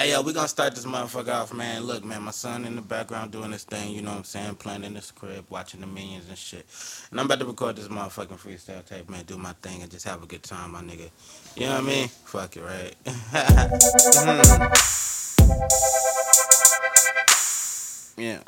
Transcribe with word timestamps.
Hey 0.00 0.12
yo, 0.12 0.22
we 0.22 0.32
gonna 0.32 0.48
start 0.48 0.74
this 0.74 0.86
motherfucker 0.86 1.28
off, 1.28 1.52
man. 1.52 1.82
Look, 1.82 2.02
man, 2.02 2.22
my 2.22 2.30
son 2.30 2.64
in 2.64 2.74
the 2.74 2.80
background 2.80 3.32
doing 3.32 3.50
this 3.50 3.64
thing, 3.64 3.94
you 3.94 4.00
know 4.00 4.12
what 4.12 4.16
I'm 4.16 4.24
saying, 4.24 4.54
playing 4.54 4.82
in 4.82 4.94
this 4.94 5.10
crib, 5.10 5.44
watching 5.50 5.82
the 5.82 5.86
minions 5.86 6.26
and 6.26 6.38
shit. 6.38 6.64
And 7.10 7.20
I'm 7.20 7.26
about 7.26 7.40
to 7.40 7.44
record 7.44 7.76
this 7.76 7.88
motherfucking 7.88 8.38
freestyle 8.38 8.82
tape, 8.82 9.10
man, 9.10 9.26
do 9.26 9.36
my 9.36 9.52
thing 9.60 9.82
and 9.82 9.90
just 9.90 10.06
have 10.06 10.22
a 10.22 10.26
good 10.26 10.42
time, 10.42 10.72
my 10.72 10.80
nigga. 10.80 11.10
You 11.54 11.66
know 11.66 11.74
what 11.74 11.84
I 11.84 11.86
mean? 11.86 12.08
Fuck 12.08 12.56
it, 12.56 12.62
right? 12.62 12.96
Mhm. 13.04 14.86
Yeah. 18.16 18.40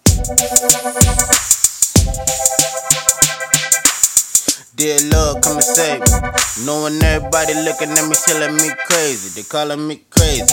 Dear 4.75 4.97
Lord, 5.13 5.45
come 5.45 5.61
and 5.61 5.65
save 5.65 6.01
me. 6.01 6.17
Knowing 6.65 6.97
everybody 7.05 7.53
looking 7.61 7.93
at 7.93 8.09
me, 8.09 8.17
telling 8.25 8.57
me 8.57 8.73
crazy. 8.89 9.29
They 9.37 9.45
calling 9.45 9.85
me 9.87 10.01
crazy. 10.09 10.49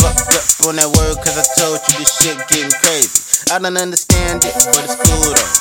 Fucked 0.00 0.32
up 0.32 0.64
on 0.64 0.80
that 0.80 0.88
word, 0.88 1.20
cause 1.20 1.36
I 1.36 1.44
told 1.60 1.76
you 1.76 2.00
this 2.00 2.08
shit 2.08 2.40
getting 2.48 2.72
crazy. 2.80 3.20
I 3.52 3.60
don't 3.60 3.76
understand 3.76 4.48
it, 4.48 4.56
but 4.72 4.88
it's 4.88 4.96
cool 4.96 5.36
though. 5.36 5.52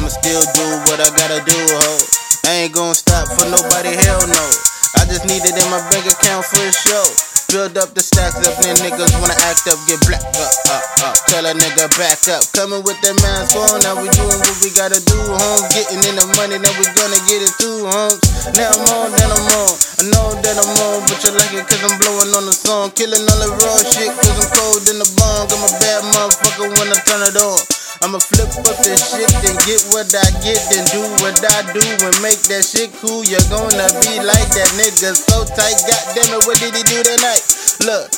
I'ma 0.00 0.08
still 0.08 0.40
do 0.56 0.66
what 0.88 1.04
I 1.04 1.12
gotta 1.12 1.44
do, 1.44 1.60
ho. 1.76 1.92
I 2.48 2.64
ain't 2.64 2.72
gonna 2.72 2.96
stop 2.96 3.28
for 3.28 3.44
nobody, 3.44 4.00
hell 4.00 4.24
no. 4.24 4.44
I 4.96 5.04
just 5.04 5.28
need 5.28 5.44
it 5.44 5.52
in 5.52 5.68
my 5.68 5.84
bank 5.92 6.08
account 6.08 6.48
for 6.48 6.64
a 6.64 6.72
show. 6.72 7.31
Build 7.52 7.76
up 7.76 7.92
the 7.92 8.00
stacks 8.00 8.40
up, 8.48 8.56
then 8.64 8.72
niggas 8.80 9.12
wanna 9.20 9.36
act 9.44 9.68
up, 9.68 9.76
get 9.84 10.00
black 10.08 10.24
up, 10.40 10.52
up, 10.72 10.84
up. 11.04 11.14
Tell 11.28 11.44
a 11.44 11.52
nigga 11.52 11.84
back 12.00 12.24
up. 12.32 12.40
Coming 12.56 12.80
with 12.80 12.96
that 13.04 13.12
mask 13.20 13.52
on, 13.60 13.76
now 13.84 13.92
we 13.92 14.08
doing 14.16 14.40
what 14.40 14.56
we 14.64 14.72
gotta 14.72 14.96
do, 15.04 15.20
homes. 15.20 15.68
Getting 15.76 16.00
in 16.00 16.16
the 16.16 16.24
money, 16.40 16.56
now 16.56 16.72
we 16.80 16.88
gonna 16.96 17.20
get 17.28 17.44
it 17.44 17.52
too, 17.60 17.84
homes. 17.92 18.24
Now 18.56 18.72
I'm 18.72 18.88
on, 18.96 19.12
then 19.20 19.28
I'm 19.28 19.48
on. 19.52 19.72
I 20.00 20.02
know 20.08 20.32
that 20.32 20.56
I'm 20.56 20.80
on, 20.80 21.04
but 21.04 21.20
you 21.20 21.36
like 21.36 21.52
it 21.52 21.68
cause 21.68 21.84
I'm 21.84 21.92
blowing 22.00 22.32
on 22.32 22.48
the 22.48 22.56
song. 22.56 22.88
Killing 22.96 23.20
all 23.20 23.40
the 23.44 23.52
raw 23.52 23.76
shit 23.84 24.08
cause 24.16 24.32
I'm 24.32 24.48
cold 24.56 24.88
in 24.88 24.96
the 24.96 25.08
bong. 25.20 25.52
I'm 25.52 25.60
a 25.60 25.70
bad 25.76 26.00
motherfucker 26.08 26.72
when 26.72 26.88
I 26.88 26.96
turn 27.04 27.20
it 27.20 27.36
on. 27.36 27.71
I'ma 28.02 28.18
flip 28.18 28.50
up 28.66 28.78
this 28.82 28.98
shit 29.14 29.30
then 29.46 29.54
get 29.62 29.78
what 29.94 30.10
I 30.10 30.26
get 30.42 30.58
then 30.74 30.82
do 30.90 31.06
what 31.22 31.38
I 31.38 31.62
do 31.70 31.78
and 32.02 32.18
make 32.18 32.42
that 32.50 32.66
shit 32.66 32.90
cool. 32.98 33.22
You're 33.22 33.46
gonna 33.46 33.86
be 34.02 34.18
like 34.18 34.50
that 34.58 34.70
nigga 34.74 35.14
so 35.14 35.46
tight. 35.46 35.78
Goddamn 35.86 36.34
it, 36.34 36.42
what 36.42 36.58
did 36.58 36.74
he 36.74 36.82
do 36.82 36.98
tonight? 36.98 37.46
Look, 37.86 38.10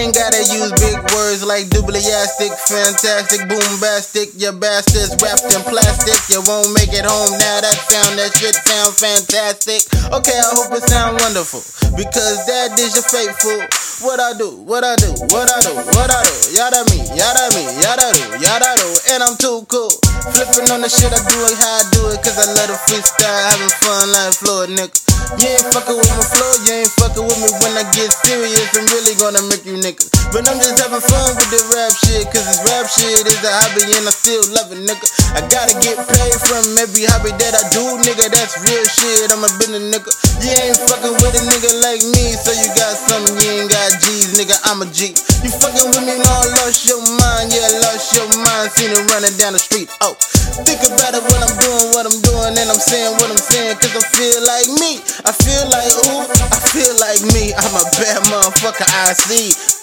ain't 0.00 0.16
gotta 0.16 0.40
use 0.48 0.72
big 0.80 0.96
words 1.12 1.44
like 1.44 1.68
dubliastic, 1.68 2.48
fantastic, 2.56 3.44
boombastic. 3.44 4.32
Your 4.40 4.56
bastards 4.56 5.12
wrapped 5.20 5.44
in 5.52 5.60
plastic. 5.68 6.16
You 6.32 6.40
won't 6.48 6.72
make 6.72 6.96
it 6.96 7.04
home 7.04 7.36
now. 7.36 7.60
That 7.60 7.76
sound, 7.92 8.16
that 8.16 8.32
shit 8.32 8.56
sound 8.56 8.96
fantastic. 8.96 9.84
Okay, 10.08 10.38
I 10.40 10.48
hope 10.56 10.72
it 10.72 10.84
sound 10.88 11.20
wonderful 11.20 11.60
because 12.00 12.40
that 12.48 12.80
is 12.80 12.96
your 12.96 13.04
faithful. 13.04 13.60
What 14.00 14.16
I 14.16 14.32
do, 14.32 14.48
what 14.64 14.80
I 14.80 14.96
do, 14.96 15.12
what 15.28 15.52
I 15.52 15.60
do, 15.60 15.76
what 15.92 16.08
I 16.08 16.20
do. 16.24 16.36
Yada 16.56 16.80
me, 16.88 17.04
yada 17.12 17.44
me, 17.52 17.68
yada 17.84 18.08
do, 18.16 18.24
yada 18.40 18.72
do. 18.80 18.88
And 19.12 19.20
I'm 19.20 19.36
too 19.36 19.68
cool. 19.68 19.92
Flipping 20.32 20.72
on 20.72 20.80
the 20.80 20.88
shit 20.88 21.12
I 21.12 21.20
do 21.28 21.38
it 21.44 21.56
how 21.60 21.76
I 21.76 21.84
do 21.92 22.00
it. 22.16 22.24
Cause 22.24 22.40
I 22.40 22.48
love 22.56 22.72
the 22.72 22.78
freestyle, 22.88 23.40
having 23.52 23.72
fun 23.84 24.08
like 24.16 24.32
Floyd, 24.32 24.72
nigga. 24.72 24.99
You 25.40 25.48
ain't 25.48 25.68
fucking 25.72 25.96
with 25.96 26.12
my 26.16 26.24
flow, 26.24 26.52
you 26.64 26.84
ain't 26.84 26.92
fucking 27.00 27.24
with 27.24 27.40
me 27.40 27.50
when 27.64 27.72
I 27.76 27.84
get 27.96 28.12
serious. 28.12 28.68
I'm 28.76 28.86
really 28.92 29.16
gonna 29.16 29.42
make 29.50 29.64
you 29.66 29.76
niggas. 29.76 30.10
But 30.30 30.46
I'm 30.46 30.62
just 30.62 30.78
having 30.78 31.02
fun 31.02 31.34
with 31.34 31.50
the 31.50 31.58
rap 31.74 31.90
shit. 31.90 32.30
Cause 32.30 32.46
this 32.46 32.62
rap 32.70 32.86
shit 32.86 33.26
is 33.26 33.40
a 33.42 33.50
hobby 33.50 33.82
and 33.98 34.06
I 34.06 34.14
still 34.14 34.46
love 34.54 34.70
it, 34.70 34.78
nigga. 34.78 35.06
I 35.34 35.42
gotta 35.50 35.74
get 35.82 35.98
paid 35.98 36.36
from 36.46 36.62
every 36.78 37.02
hobby 37.10 37.34
that 37.34 37.52
I 37.58 37.66
do, 37.74 37.82
nigga. 38.06 38.30
That's 38.30 38.62
real 38.62 38.86
shit. 38.86 39.34
I'm 39.34 39.42
a 39.42 39.50
business 39.58 39.82
nigga. 39.90 40.10
You 40.38 40.54
ain't 40.54 40.78
fucking 40.86 41.18
with 41.18 41.34
a 41.34 41.42
nigga 41.50 41.70
like 41.82 42.04
me. 42.14 42.38
So 42.38 42.54
you 42.54 42.70
got 42.78 42.94
something, 42.94 43.34
you 43.42 43.66
ain't 43.66 43.70
got 43.74 43.90
G's, 43.98 44.38
nigga. 44.38 44.54
I'm 44.70 44.84
a 44.84 44.86
G. 44.86 45.18
You 45.42 45.50
fucking 45.50 45.90
with 45.90 46.04
me, 46.06 46.14
I 46.14 46.46
lost 46.62 46.86
your 46.86 47.02
mind. 47.02 47.50
Yeah, 47.50 47.66
lost 47.82 48.14
your 48.14 48.30
mind. 48.38 48.70
Seen 48.78 48.94
it 48.94 49.02
running 49.10 49.34
down 49.34 49.58
the 49.58 49.62
street. 49.62 49.90
Oh, 49.98 50.14
think 50.62 50.78
about 50.86 51.18
it, 51.18 51.26
what 51.26 51.42
I'm 51.42 51.54
doing, 51.58 51.86
what 51.90 52.06
I'm 52.06 52.18
doing, 52.22 52.29
I'm 52.70 52.78
saying 52.78 53.12
what 53.18 53.28
I'm 53.28 53.36
saying. 53.36 53.76
Cause 53.78 53.96
I 53.96 54.02
feel 54.14 54.38
like 54.46 54.68
me. 54.78 55.02
I 55.26 55.32
feel 55.34 55.66
like, 55.74 55.90
ooh, 56.06 56.22
I 56.54 56.58
feel 56.70 56.94
like 57.02 57.18
me. 57.34 57.50
I'm 57.50 57.74
a 57.74 57.82
bad 57.98 58.22
motherfucker, 58.30 58.86
I 58.86 59.12
see. 59.12 59.79